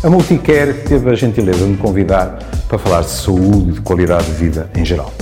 A 0.00 0.08
Multicare 0.08 0.84
teve 0.84 1.10
a 1.10 1.14
gentileza 1.16 1.58
de 1.58 1.72
me 1.72 1.76
convidar 1.76 2.38
para 2.68 2.78
falar 2.78 3.00
de 3.00 3.10
saúde 3.10 3.70
e 3.70 3.72
de 3.72 3.80
qualidade 3.80 4.26
de 4.26 4.32
vida 4.32 4.70
em 4.76 4.84
geral. 4.84 5.12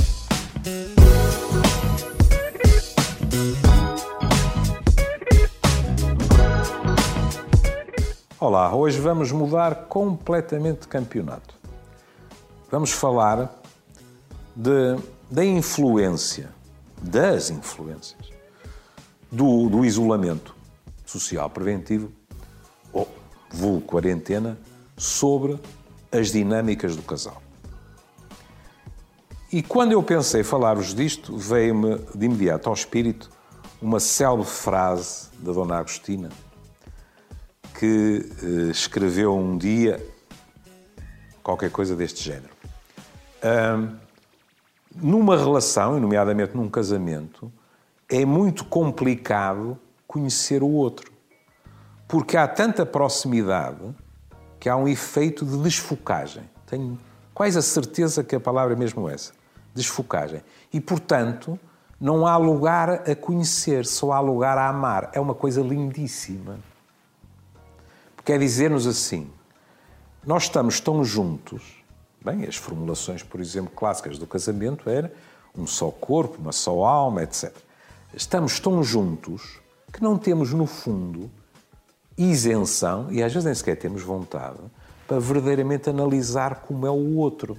Olá, 8.38 8.76
hoje 8.76 9.00
vamos 9.00 9.32
mudar 9.32 9.86
completamente 9.86 10.80
de 10.80 10.88
campeonato. 10.88 11.54
Vamos 12.70 12.92
falar 12.92 13.58
de, 14.54 14.98
da 15.30 15.42
influência, 15.42 16.50
das 17.00 17.48
influências, 17.48 18.30
do, 19.32 19.70
do 19.70 19.86
isolamento 19.86 20.54
social 21.06 21.48
preventivo, 21.48 22.12
ou 22.92 23.08
vulgo 23.50 23.80
quarentena, 23.82 24.58
sobre 24.96 25.60
as 26.10 26.32
dinâmicas 26.32 26.96
do 26.96 27.02
casal. 27.02 27.42
E 29.52 29.62
quando 29.62 29.92
eu 29.92 30.02
pensei 30.02 30.42
falar-vos 30.42 30.94
disto, 30.94 31.36
veio-me 31.36 31.98
de 32.14 32.26
imediato 32.26 32.68
ao 32.68 32.74
espírito 32.74 33.30
uma 33.80 34.00
célebre 34.00 34.46
frase 34.46 35.28
da 35.38 35.52
Dona 35.52 35.78
Agostina, 35.78 36.30
que 37.78 38.28
eh, 38.42 38.70
escreveu 38.70 39.36
um 39.36 39.56
dia 39.56 40.04
qualquer 41.42 41.70
coisa 41.70 41.94
deste 41.94 42.24
género. 42.24 42.56
Um, 43.44 43.96
numa 45.00 45.36
relação, 45.36 45.96
e 45.96 46.00
nomeadamente 46.00 46.56
num 46.56 46.68
casamento, 46.68 47.52
é 48.08 48.24
muito 48.24 48.64
complicado 48.64 49.78
conhecer 50.06 50.62
o 50.62 50.68
outro. 50.68 51.12
Porque 52.08 52.36
há 52.36 52.46
tanta 52.46 52.86
proximidade 52.86 53.82
que 54.60 54.68
há 54.68 54.76
um 54.76 54.86
efeito 54.86 55.44
de 55.44 55.56
desfocagem. 55.58 56.48
Tenho 56.66 56.98
quase 57.34 57.58
a 57.58 57.62
certeza 57.62 58.22
que 58.22 58.36
a 58.36 58.40
palavra 58.40 58.74
é 58.74 58.76
mesmo 58.76 59.08
essa: 59.08 59.32
desfocagem. 59.74 60.42
E, 60.72 60.80
portanto, 60.80 61.58
não 62.00 62.26
há 62.26 62.36
lugar 62.36 63.08
a 63.10 63.14
conhecer, 63.14 63.86
só 63.86 64.12
há 64.12 64.20
lugar 64.20 64.56
a 64.58 64.68
amar. 64.68 65.10
É 65.12 65.20
uma 65.20 65.34
coisa 65.34 65.60
lindíssima. 65.60 66.58
Quer 68.24 68.38
dizer-nos 68.38 68.86
assim: 68.86 69.30
nós 70.24 70.44
estamos 70.44 70.80
tão 70.80 71.04
juntos 71.04 71.84
Bem, 72.26 72.44
as 72.44 72.56
formulações, 72.56 73.22
por 73.22 73.40
exemplo, 73.40 73.70
clássicas 73.70 74.18
do 74.18 74.26
casamento 74.26 74.90
era 74.90 75.12
um 75.56 75.64
só 75.64 75.92
corpo, 75.92 76.38
uma 76.40 76.50
só 76.50 76.84
alma, 76.84 77.22
etc. 77.22 77.54
Estamos 78.12 78.58
tão 78.58 78.82
juntos 78.82 79.60
que 79.92 80.02
não 80.02 80.18
temos, 80.18 80.52
no 80.52 80.66
fundo, 80.66 81.30
isenção, 82.16 83.10
e 83.10 83.22
às 83.22 83.32
vezes 83.32 83.44
nem 83.44 83.54
sequer 83.54 83.76
temos 83.76 84.02
vontade, 84.02 84.58
para 85.06 85.20
verdadeiramente 85.20 85.90
analisar 85.90 86.62
como 86.62 86.86
é 86.86 86.90
o 86.90 87.16
outro. 87.16 87.58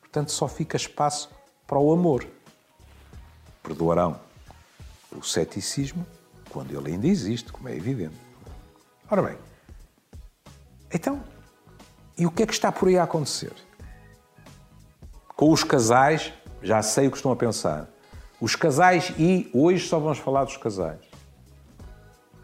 Portanto, 0.00 0.30
só 0.30 0.46
fica 0.48 0.76
espaço 0.76 1.30
para 1.66 1.78
o 1.78 1.92
amor. 1.92 2.26
Perdoarão 3.62 4.20
o 5.10 5.22
ceticismo 5.22 6.06
quando 6.50 6.76
ele 6.76 6.92
ainda 6.92 7.06
existe, 7.06 7.52
como 7.52 7.68
é 7.68 7.76
evidente. 7.76 8.14
Ora 9.10 9.22
bem, 9.22 9.36
então, 10.92 11.20
e 12.16 12.24
o 12.24 12.30
que 12.30 12.44
é 12.44 12.46
que 12.46 12.52
está 12.52 12.70
por 12.70 12.88
aí 12.88 12.96
a 12.96 13.02
acontecer? 13.02 13.52
Com 15.36 15.50
os 15.50 15.64
casais, 15.64 16.32
já 16.62 16.80
sei 16.80 17.08
o 17.08 17.10
que 17.10 17.16
estão 17.16 17.32
a 17.32 17.36
pensar. 17.36 17.88
Os 18.40 18.54
casais, 18.54 19.12
e 19.18 19.50
hoje 19.52 19.88
só 19.88 19.98
vamos 19.98 20.18
falar 20.18 20.44
dos 20.44 20.56
casais. 20.56 21.00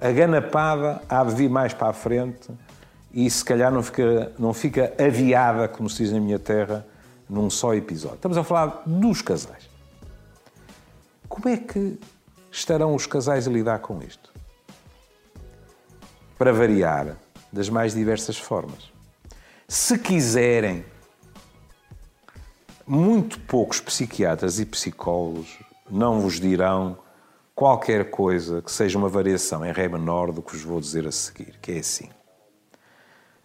A 0.01 0.11
ganapada 0.13 1.03
há 1.09 1.23
de 1.23 1.35
vir 1.35 1.51
mais 1.51 1.75
para 1.75 1.89
a 1.89 1.93
frente 1.93 2.51
e 3.13 3.29
se 3.29 3.45
calhar 3.45 3.71
não 3.71 3.83
fica, 3.83 4.33
não 4.39 4.55
fica 4.55 4.95
aviada, 4.99 5.69
como 5.69 5.91
se 5.91 6.05
diz 6.05 6.13
na 6.13 6.21
minha 6.21 6.39
terra, 6.39 6.87
num 7.29 7.51
só 7.51 7.75
episódio. 7.75 8.17
Estamos 8.17 8.39
a 8.39 8.45
falar 8.45 8.83
dos 8.87 9.21
casais. 9.21 9.69
Como 11.29 11.49
é 11.49 11.57
que 11.57 11.99
estarão 12.51 12.95
os 12.95 13.07
casais 13.07 13.47
a 13.47 13.51
lidar 13.51 13.81
com 13.81 14.03
isto? 14.03 14.33
Para 16.39 16.53
variar, 16.53 17.17
das 17.53 17.69
mais 17.69 17.93
diversas 17.93 18.39
formas. 18.39 18.91
Se 19.69 19.99
quiserem 19.99 20.85
muito 22.87 23.39
poucos 23.41 23.81
psiquiatras 23.81 24.59
e 24.59 24.67
psicólogos 24.67 25.59
não 25.91 26.21
vos 26.21 26.41
dirão 26.41 26.99
qualquer 27.61 28.11
coisa 28.11 28.63
que 28.63 28.73
seja 28.73 28.97
uma 28.97 29.11
variação 29.11 29.63
em 29.67 29.71
Ré 29.71 29.87
menor 29.87 30.33
do 30.33 30.41
que 30.41 30.53
vos 30.53 30.63
vou 30.63 30.81
dizer 30.81 31.07
a 31.07 31.13
seguir, 31.13 31.59
que 31.61 31.73
é 31.73 31.79
assim. 31.81 32.09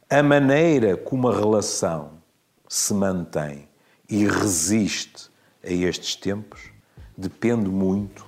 A 0.09 0.23
maneira 0.23 0.95
como 0.95 1.27
a 1.27 1.35
relação 1.35 2.11
se 2.65 2.93
mantém 2.93 3.67
e 4.09 4.25
resiste 4.25 5.29
a 5.61 5.69
estes 5.69 6.15
tempos 6.15 6.61
depende 7.17 7.69
muito 7.69 8.25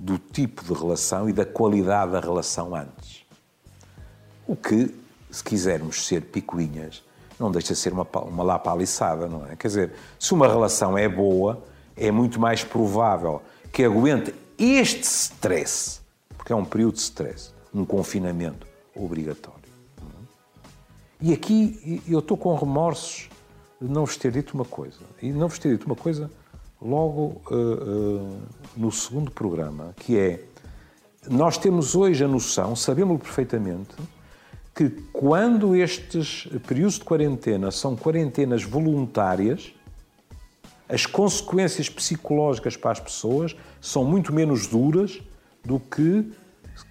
do 0.00 0.18
tipo 0.18 0.64
de 0.64 0.72
relação 0.72 1.28
e 1.28 1.32
da 1.32 1.46
qualidade 1.46 2.10
da 2.10 2.18
relação 2.18 2.74
antes. 2.74 3.24
O 4.48 4.56
que, 4.56 4.92
se 5.30 5.44
quisermos 5.44 6.04
ser 6.08 6.22
picuinhas, 6.22 7.04
não 7.38 7.52
deixa 7.52 7.72
de 7.72 7.78
ser 7.78 7.92
uma, 7.92 8.04
uma 8.24 8.42
lapaliçada, 8.42 9.28
não 9.28 9.46
é? 9.46 9.54
Quer 9.54 9.68
dizer, 9.68 9.92
se 10.18 10.34
uma 10.34 10.48
relação 10.48 10.98
é 10.98 11.08
boa, 11.08 11.62
é 11.96 12.10
muito 12.10 12.40
mais 12.40 12.64
provável 12.64 13.40
que 13.72 13.84
aguente 13.84 14.41
este 14.64 15.02
stress, 15.02 16.00
porque 16.36 16.52
é 16.52 16.56
um 16.56 16.64
período 16.64 16.94
de 16.94 17.00
stress, 17.00 17.52
um 17.74 17.84
confinamento 17.84 18.66
obrigatório. 18.94 19.60
E 21.20 21.32
aqui 21.32 22.02
eu 22.08 22.18
estou 22.18 22.36
com 22.36 22.54
remorsos 22.54 23.28
de 23.80 23.88
não 23.88 24.04
vos 24.04 24.16
ter 24.16 24.32
dito 24.32 24.54
uma 24.54 24.64
coisa. 24.64 24.98
E 25.20 25.30
não 25.30 25.48
vos 25.48 25.58
ter 25.58 25.70
dito 25.70 25.86
uma 25.86 25.96
coisa 25.96 26.30
logo 26.80 27.40
uh, 27.50 27.54
uh, 27.54 28.38
no 28.76 28.90
segundo 28.90 29.30
programa, 29.30 29.94
que 29.96 30.18
é 30.18 30.44
nós 31.28 31.56
temos 31.56 31.94
hoje 31.94 32.24
a 32.24 32.28
noção, 32.28 32.74
sabemos 32.74 33.20
perfeitamente, 33.20 33.94
que 34.74 34.90
quando 35.12 35.76
estes 35.76 36.48
períodos 36.66 36.94
de 36.94 37.04
quarentena 37.04 37.70
são 37.70 37.94
quarentenas 37.94 38.64
voluntárias, 38.64 39.72
as 40.92 41.06
consequências 41.06 41.88
psicológicas 41.88 42.76
para 42.76 42.90
as 42.90 43.00
pessoas 43.00 43.56
são 43.80 44.04
muito 44.04 44.30
menos 44.30 44.66
duras 44.66 45.22
do 45.64 45.80
que 45.80 46.30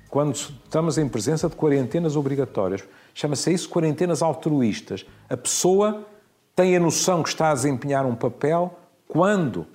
quando 0.10 0.34
estamos 0.34 0.98
em 0.98 1.08
presença 1.08 1.48
de 1.48 1.56
quarentenas 1.56 2.16
obrigatórias. 2.16 2.84
Chama-se 3.14 3.54
isso 3.54 3.70
quarentenas 3.70 4.24
altruístas. 4.24 5.06
A 5.30 5.38
pessoa 5.38 6.04
tem 6.56 6.76
a 6.76 6.80
noção 6.80 7.22
que 7.22 7.30
está 7.30 7.52
a 7.52 7.54
desempenhar 7.54 8.06
um 8.08 8.16
papel 8.16 8.76
quando 9.08 9.68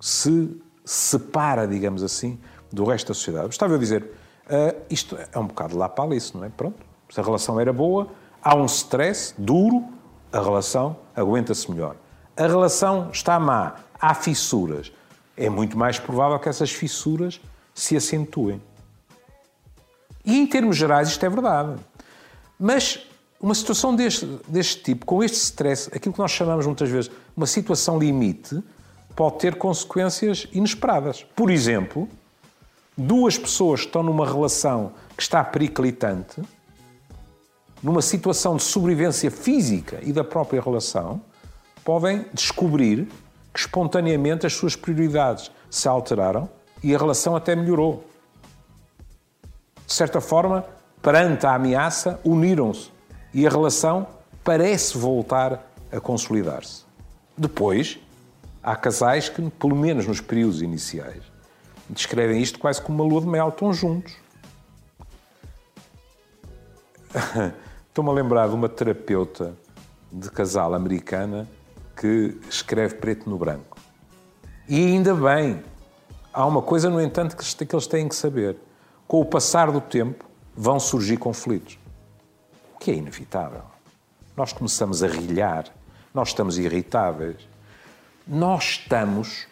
se 0.00 0.60
separa, 0.84 1.66
digamos 1.66 2.02
assim, 2.02 2.40
do 2.72 2.84
resto 2.84 3.08
da 3.08 3.14
sociedade. 3.14 3.50
Estava 3.50 3.76
a 3.76 3.78
dizer, 3.78 4.02
uh, 4.02 4.82
isto 4.90 5.16
é 5.32 5.38
um 5.38 5.46
bocado 5.46 5.78
lá 5.78 5.88
para 5.88 6.16
isso, 6.16 6.36
não 6.36 6.44
é? 6.44 6.48
Pronto. 6.48 6.84
Se 7.08 7.20
a 7.20 7.22
relação 7.22 7.60
era 7.60 7.72
boa, 7.72 8.08
há 8.42 8.56
um 8.56 8.66
stress 8.66 9.32
duro, 9.38 9.84
a 10.32 10.40
relação 10.40 10.96
aguenta-se 11.14 11.70
melhor. 11.70 11.94
A 12.38 12.46
relação 12.46 13.10
está 13.12 13.38
má, 13.40 13.74
há 14.00 14.14
fissuras. 14.14 14.92
É 15.36 15.50
muito 15.50 15.76
mais 15.76 15.98
provável 15.98 16.38
que 16.38 16.48
essas 16.48 16.70
fissuras 16.70 17.40
se 17.74 17.96
acentuem. 17.96 18.62
E 20.24 20.38
em 20.38 20.46
termos 20.46 20.76
gerais 20.76 21.08
isto 21.08 21.26
é 21.26 21.28
verdade. 21.28 21.74
Mas 22.58 23.04
uma 23.40 23.54
situação 23.54 23.94
deste, 23.94 24.26
deste 24.46 24.82
tipo, 24.82 25.04
com 25.04 25.22
este 25.22 25.36
stress, 25.36 25.90
aquilo 25.92 26.12
que 26.12 26.20
nós 26.20 26.30
chamamos 26.30 26.64
muitas 26.64 26.88
vezes 26.88 27.10
uma 27.36 27.46
situação 27.46 27.98
limite, 27.98 28.62
pode 29.16 29.38
ter 29.38 29.56
consequências 29.56 30.46
inesperadas. 30.52 31.24
Por 31.34 31.50
exemplo, 31.50 32.08
duas 32.96 33.36
pessoas 33.36 33.80
que 33.80 33.86
estão 33.86 34.02
numa 34.02 34.24
relação 34.24 34.92
que 35.16 35.22
está 35.22 35.42
periclitante 35.42 36.40
numa 37.82 38.02
situação 38.02 38.56
de 38.56 38.62
sobrevivência 38.62 39.30
física 39.30 40.00
e 40.02 40.12
da 40.12 40.24
própria 40.24 40.60
relação, 40.60 41.20
podem 41.88 42.26
descobrir 42.34 43.08
que 43.50 43.60
espontaneamente 43.60 44.46
as 44.46 44.52
suas 44.52 44.76
prioridades 44.76 45.50
se 45.70 45.88
alteraram 45.88 46.46
e 46.84 46.94
a 46.94 46.98
relação 46.98 47.34
até 47.34 47.56
melhorou. 47.56 48.04
De 49.86 49.94
certa 49.94 50.20
forma, 50.20 50.66
perante 51.00 51.46
a 51.46 51.54
ameaça, 51.54 52.20
uniram-se 52.22 52.90
e 53.32 53.46
a 53.46 53.50
relação 53.50 54.06
parece 54.44 54.98
voltar 54.98 55.66
a 55.90 55.98
consolidar-se. 55.98 56.84
Depois, 57.34 57.98
há 58.62 58.76
casais 58.76 59.30
que, 59.30 59.40
pelo 59.52 59.74
menos 59.74 60.06
nos 60.06 60.20
períodos 60.20 60.60
iniciais, 60.60 61.22
descrevem 61.88 62.42
isto 62.42 62.58
quase 62.58 62.82
como 62.82 63.02
uma 63.02 63.10
lua 63.10 63.22
de 63.22 63.28
mel, 63.28 63.48
estão 63.48 63.72
juntos. 63.72 64.14
Estou-me 67.88 68.10
a 68.10 68.12
lembrar 68.12 68.46
de 68.46 68.54
uma 68.54 68.68
terapeuta 68.68 69.54
de 70.12 70.30
casal 70.30 70.74
americana 70.74 71.48
que 71.98 72.38
escreve 72.48 72.94
preto 72.94 73.28
no 73.28 73.36
branco. 73.36 73.76
E 74.68 74.76
ainda 74.76 75.14
bem, 75.14 75.62
há 76.32 76.46
uma 76.46 76.62
coisa, 76.62 76.88
no 76.88 77.00
entanto, 77.00 77.36
que 77.36 77.74
eles 77.74 77.86
têm 77.86 78.08
que 78.08 78.14
saber. 78.14 78.56
Com 79.06 79.20
o 79.20 79.24
passar 79.24 79.72
do 79.72 79.80
tempo, 79.80 80.24
vão 80.56 80.78
surgir 80.78 81.16
conflitos. 81.16 81.78
que 82.80 82.92
é 82.92 82.94
inevitável. 82.94 83.62
Nós 84.36 84.52
começamos 84.52 85.02
a 85.02 85.08
rilhar, 85.08 85.64
nós 86.14 86.28
estamos 86.28 86.58
irritáveis, 86.58 87.48
nós 88.24 88.64
estamos 88.64 89.48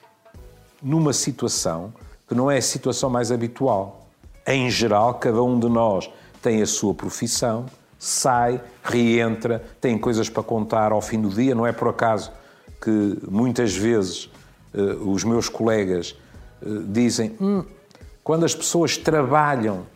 numa 0.80 1.12
situação 1.12 1.92
que 2.28 2.34
não 2.34 2.48
é 2.48 2.58
a 2.58 2.62
situação 2.62 3.10
mais 3.10 3.32
habitual. 3.32 4.06
Em 4.46 4.70
geral, 4.70 5.14
cada 5.14 5.42
um 5.42 5.58
de 5.58 5.68
nós 5.68 6.08
tem 6.40 6.62
a 6.62 6.66
sua 6.66 6.94
profissão, 6.94 7.66
sai, 7.98 8.60
reentra, 8.82 9.64
tem 9.80 9.98
coisas 9.98 10.28
para 10.28 10.42
contar 10.42 10.92
ao 10.92 11.00
fim 11.00 11.20
do 11.20 11.28
dia. 11.28 11.54
Não 11.54 11.66
é 11.66 11.72
por 11.72 11.88
acaso 11.88 12.32
que 12.80 13.18
muitas 13.28 13.74
vezes 13.74 14.30
uh, 14.74 15.10
os 15.10 15.24
meus 15.24 15.48
colegas 15.48 16.16
uh, 16.62 16.82
dizem: 16.84 17.36
hum, 17.40 17.64
quando 18.22 18.44
as 18.44 18.54
pessoas 18.54 18.96
trabalham 18.96 19.86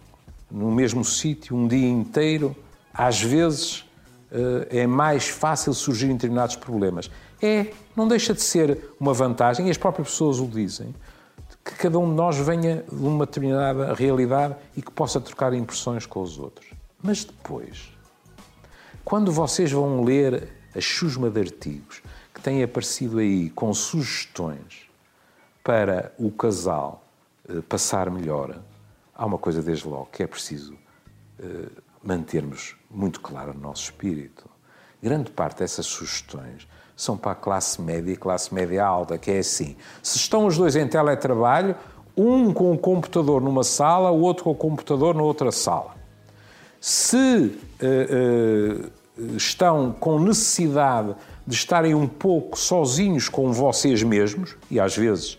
no 0.51 0.71
mesmo 0.71 1.05
sítio 1.05 1.57
um 1.57 1.69
dia 1.69 1.89
inteiro, 1.89 2.57
às 2.93 3.21
vezes 3.21 3.81
uh, 4.33 4.67
é 4.71 4.87
mais 4.87 5.29
fácil 5.29 5.73
surgirem 5.75 6.17
determinados 6.17 6.57
problemas. 6.57 7.11
É, 7.43 7.69
não 7.97 8.07
deixa 8.07 8.35
de 8.35 8.43
ser 8.43 8.93
uma 8.99 9.15
vantagem, 9.15 9.69
e 9.69 9.71
as 9.71 9.79
próprias 9.79 10.09
pessoas 10.09 10.41
o 10.41 10.47
dizem, 10.47 10.95
que 11.65 11.75
cada 11.75 11.99
um 11.99 12.09
de 12.09 12.15
nós 12.15 12.37
venha 12.37 12.85
de 12.91 13.07
uma 13.07 13.25
determinada 13.25 13.95
realidade 13.95 14.57
e 14.77 14.83
que 14.83 14.91
possa 14.91 15.21
trocar 15.21 15.53
impressões 15.55 16.07
com 16.07 16.21
os 16.21 16.39
outros. 16.39 16.80
Mas 17.03 17.25
depois, 17.25 17.91
quando 19.05 19.33
vocês 19.33 19.73
vão 19.73 20.05
ler 20.05 20.49
a 20.77 20.81
chusma 20.81 21.31
de 21.31 21.41
artigos 21.41 22.03
que 22.35 22.41
têm 22.41 22.63
aparecido 22.63 23.19
aí 23.19 23.51
com 23.51 23.73
sugestões 23.73 24.89
para 25.65 26.13
o 26.19 26.31
casal 26.31 27.03
eh, 27.49 27.61
passar 27.69 28.11
melhor, 28.11 28.61
há 29.15 29.25
uma 29.25 29.39
coisa 29.39 29.63
desde 29.63 29.89
logo 29.89 30.11
que 30.13 30.23
é 30.23 30.27
preciso 30.27 30.77
eh, 31.39 31.69
mantermos 32.03 32.77
muito 32.91 33.21
claro 33.21 33.55
no 33.55 33.61
nosso 33.61 33.85
espírito. 33.85 34.49
Grande 35.03 35.31
parte 35.31 35.61
dessas 35.61 35.87
sugestões 35.87 36.69
são 36.95 37.17
para 37.17 37.33
a 37.33 37.35
classe 37.35 37.81
média 37.81 38.13
e 38.13 38.17
classe 38.17 38.53
média 38.55 38.85
alta, 38.85 39.17
que 39.17 39.31
é 39.31 39.39
assim. 39.39 39.75
Se 40.03 40.19
estão 40.19 40.45
os 40.45 40.59
dois 40.59 40.77
em 40.77 40.87
teletrabalho, 40.87 41.75
um 42.15 42.53
com 42.53 42.73
o 42.73 42.79
computador 42.79 43.41
numa 43.41 43.65
sala, 43.65 44.11
o 44.11 44.21
outro 44.21 44.45
com 44.45 44.51
o 44.51 44.55
computador 44.55 45.15
na 45.15 45.23
outra 45.23 45.51
sala. 45.51 46.00
Se 46.81 47.17
uh, 47.17 48.91
uh, 49.21 49.37
estão 49.37 49.93
com 49.93 50.19
necessidade 50.19 51.15
de 51.47 51.55
estarem 51.55 51.95
um 51.95 52.09
pouco 52.09 52.59
sozinhos 52.59 53.29
com 53.29 53.53
vocês 53.53 54.03
mesmos, 54.03 54.57
e 54.71 54.81
às 54.81 54.97
vezes 54.97 55.39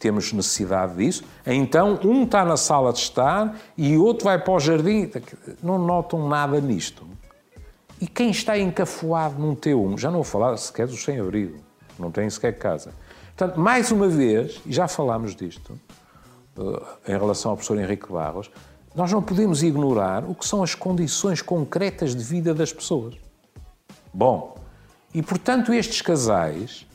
temos 0.00 0.32
necessidade 0.32 0.96
disso, 0.96 1.22
então 1.46 1.98
um 2.04 2.24
está 2.24 2.44
na 2.44 2.56
sala 2.56 2.92
de 2.92 2.98
estar 2.98 3.56
e 3.76 3.96
outro 3.96 4.24
vai 4.24 4.38
para 4.38 4.52
o 4.52 4.58
jardim. 4.58 5.10
Não 5.62 5.78
notam 5.78 6.28
nada 6.28 6.60
nisto. 6.60 7.06
E 8.00 8.06
quem 8.06 8.30
está 8.30 8.58
encafuado 8.58 9.40
num 9.40 9.54
T1, 9.54 9.98
já 9.98 10.10
não 10.10 10.16
vou 10.16 10.24
falar 10.24 10.56
sequer 10.56 10.86
dos 10.86 11.02
sem-abrigo, 11.04 11.58
não 11.98 12.10
têm 12.10 12.28
sequer 12.28 12.58
casa. 12.58 12.92
Portanto, 13.36 13.58
mais 13.58 13.90
uma 13.90 14.08
vez, 14.08 14.60
e 14.66 14.72
já 14.72 14.88
falámos 14.88 15.34
disto, 15.34 15.78
uh, 16.58 16.82
em 17.06 17.16
relação 17.16 17.52
ao 17.52 17.56
professor 17.56 17.78
Henrique 17.78 18.12
Barros, 18.12 18.50
nós 18.94 19.10
não 19.10 19.22
podemos 19.22 19.62
ignorar 19.62 20.24
o 20.24 20.34
que 20.34 20.46
são 20.46 20.62
as 20.62 20.74
condições 20.74 21.42
concretas 21.42 22.14
de 22.14 22.22
vida 22.22 22.54
das 22.54 22.72
pessoas. 22.72 23.14
Bom, 24.12 24.56
e 25.12 25.22
portanto 25.22 25.72
estes 25.72 26.00
casais, 26.00 26.86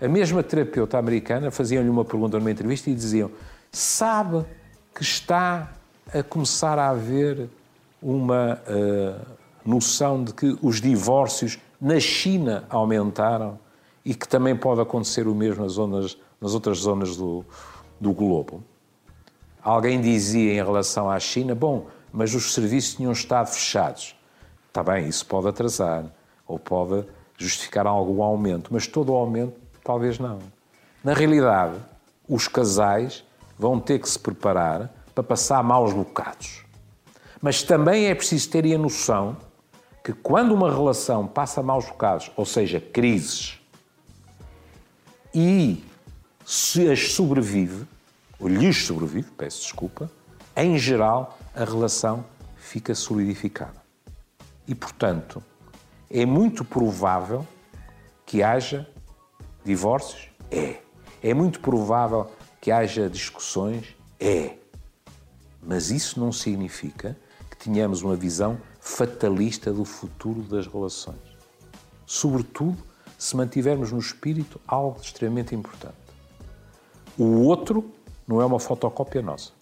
a 0.00 0.06
mesma 0.06 0.42
terapeuta 0.42 0.96
americana 0.96 1.50
fazia-lhe 1.50 1.88
uma 1.88 2.04
pergunta 2.04 2.38
numa 2.38 2.50
entrevista 2.50 2.88
e 2.88 2.94
diziam: 2.94 3.30
sabe 3.72 4.44
que 4.94 5.02
está 5.02 5.72
a 6.14 6.22
começar 6.22 6.78
a 6.78 6.90
haver 6.90 7.48
uma 8.00 8.60
uh, 8.68 9.26
noção 9.64 10.22
de 10.22 10.32
que 10.32 10.56
os 10.62 10.80
divórcios 10.80 11.58
na 11.80 11.98
China 11.98 12.64
aumentaram 12.70 13.58
e 14.04 14.14
que 14.14 14.26
também 14.26 14.56
pode 14.56 14.80
acontecer 14.80 15.26
o 15.26 15.34
mesmo 15.34 15.64
nas, 15.64 15.72
zonas, 15.72 16.16
nas 16.40 16.54
outras 16.54 16.78
zonas 16.78 17.16
do, 17.16 17.44
do 18.00 18.12
globo. 18.12 18.62
Alguém 19.68 20.00
dizia 20.00 20.54
em 20.54 20.64
relação 20.64 21.10
à 21.10 21.20
China: 21.20 21.54
bom, 21.54 21.88
mas 22.10 22.34
os 22.34 22.54
serviços 22.54 22.94
tinham 22.94 23.12
estado 23.12 23.48
fechados. 23.48 24.16
Está 24.66 24.82
bem, 24.82 25.06
isso 25.06 25.26
pode 25.26 25.46
atrasar 25.46 26.06
ou 26.46 26.58
pode 26.58 27.04
justificar 27.36 27.86
algum 27.86 28.22
aumento, 28.22 28.72
mas 28.72 28.86
todo 28.86 29.12
o 29.12 29.14
aumento 29.14 29.52
talvez 29.84 30.18
não. 30.18 30.38
Na 31.04 31.12
realidade, 31.12 31.76
os 32.26 32.48
casais 32.48 33.22
vão 33.58 33.78
ter 33.78 33.98
que 33.98 34.08
se 34.08 34.18
preparar 34.18 34.90
para 35.14 35.22
passar 35.22 35.62
maus 35.62 35.92
bocados. 35.92 36.64
Mas 37.42 37.62
também 37.62 38.06
é 38.06 38.14
preciso 38.14 38.48
ter 38.48 38.64
a 38.74 38.78
noção 38.78 39.36
que 40.02 40.14
quando 40.14 40.54
uma 40.54 40.70
relação 40.70 41.26
passa 41.26 41.62
maus 41.62 41.84
bocados, 41.84 42.30
ou 42.38 42.46
seja, 42.46 42.80
crises, 42.80 43.60
e 45.34 45.84
se 46.46 46.90
as 46.90 47.12
sobrevive, 47.12 47.86
ou 48.38 48.48
lhes 48.48 48.84
sobrevive, 48.84 49.30
peço 49.32 49.62
desculpa, 49.62 50.10
em 50.56 50.78
geral 50.78 51.38
a 51.54 51.64
relação 51.64 52.24
fica 52.56 52.94
solidificada. 52.94 53.82
E, 54.66 54.74
portanto, 54.74 55.42
é 56.10 56.24
muito 56.26 56.64
provável 56.64 57.46
que 58.24 58.42
haja 58.42 58.88
divórcios? 59.64 60.28
É. 60.50 60.80
É 61.22 61.34
muito 61.34 61.60
provável 61.60 62.30
que 62.60 62.70
haja 62.70 63.08
discussões? 63.08 63.96
É. 64.20 64.56
Mas 65.62 65.90
isso 65.90 66.20
não 66.20 66.30
significa 66.30 67.16
que 67.50 67.56
tenhamos 67.56 68.02
uma 68.02 68.14
visão 68.14 68.58
fatalista 68.80 69.72
do 69.72 69.84
futuro 69.84 70.42
das 70.42 70.66
relações. 70.66 71.18
Sobretudo 72.06 72.78
se 73.18 73.36
mantivermos 73.36 73.90
no 73.92 73.98
espírito 73.98 74.60
algo 74.66 75.00
extremamente 75.00 75.54
importante. 75.54 75.96
O 77.16 77.42
outro 77.42 77.90
não 78.28 78.42
é 78.42 78.44
uma 78.44 78.60
fotocópia 78.60 79.22
nossa. 79.22 79.52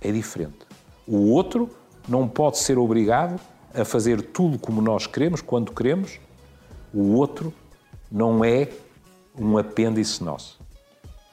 É 0.00 0.10
diferente. 0.10 0.66
O 1.06 1.30
outro 1.30 1.70
não 2.08 2.26
pode 2.26 2.58
ser 2.58 2.78
obrigado 2.78 3.38
a 3.74 3.84
fazer 3.84 4.22
tudo 4.22 4.58
como 4.58 4.80
nós 4.80 5.06
queremos, 5.06 5.42
quando 5.42 5.72
queremos. 5.72 6.18
O 6.92 7.14
outro 7.14 7.52
não 8.10 8.42
é 8.42 8.68
um 9.38 9.58
apêndice 9.58 10.24
nosso. 10.24 10.58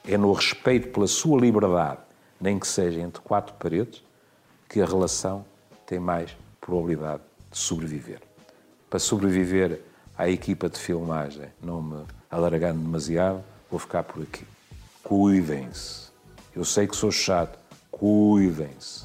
É 0.06 0.18
no 0.18 0.34
respeito 0.34 0.90
pela 0.90 1.08
sua 1.08 1.40
liberdade, 1.40 2.00
nem 2.40 2.60
que 2.60 2.68
seja 2.68 3.00
entre 3.00 3.22
quatro 3.22 3.54
paredes, 3.56 4.04
que 4.68 4.82
a 4.82 4.86
relação 4.86 5.46
tem 5.86 6.00
mais 6.00 6.36
probabilidade 6.60 7.22
de 7.52 7.58
sobreviver. 7.58 8.22
Para 8.90 9.00
sobreviver 9.00 9.82
à 10.18 10.30
equipa 10.30 10.70
de 10.70 10.80
filmagem, 10.80 11.50
não 11.62 11.82
me 11.82 12.06
alargando 12.30 12.80
demasiado, 12.80 13.44
vou 13.70 13.80
ficar 13.80 14.04
por 14.04 14.24
aqui. 14.24 14.46
Cuidem-se. 15.04 16.09
Eu 16.60 16.66
sei 16.66 16.86
que 16.86 16.94
sou 16.94 17.10
chato. 17.10 17.58
Cuidem-se. 17.90 19.02